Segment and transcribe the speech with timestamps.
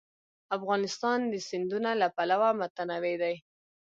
[0.57, 3.35] افغانستان د سیندونه له پلوه متنوع دی.